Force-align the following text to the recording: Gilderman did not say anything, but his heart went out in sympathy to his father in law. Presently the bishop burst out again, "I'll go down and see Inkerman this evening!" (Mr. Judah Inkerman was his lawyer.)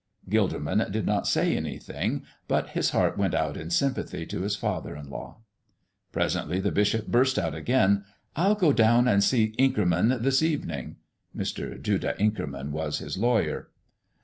Gilderman 0.31 0.91
did 0.91 1.05
not 1.05 1.27
say 1.27 1.55
anything, 1.55 2.23
but 2.47 2.69
his 2.69 2.89
heart 2.89 3.19
went 3.19 3.35
out 3.35 3.55
in 3.55 3.69
sympathy 3.69 4.25
to 4.25 4.41
his 4.41 4.55
father 4.55 4.95
in 4.95 5.11
law. 5.11 5.41
Presently 6.11 6.59
the 6.59 6.71
bishop 6.71 7.05
burst 7.05 7.37
out 7.37 7.53
again, 7.53 8.03
"I'll 8.35 8.55
go 8.55 8.73
down 8.73 9.07
and 9.07 9.23
see 9.23 9.53
Inkerman 9.59 10.23
this 10.23 10.41
evening!" 10.41 10.95
(Mr. 11.37 11.79
Judah 11.79 12.15
Inkerman 12.19 12.71
was 12.71 12.97
his 12.97 13.15
lawyer.) 13.15 13.67